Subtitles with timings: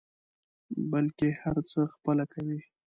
[0.91, 2.59] بلکې هر څه خپله کوي.